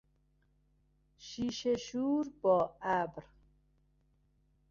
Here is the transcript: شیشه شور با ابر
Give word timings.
شیشه 1.17 1.75
شور 1.77 2.27
با 2.41 2.75
ابر 2.81 3.23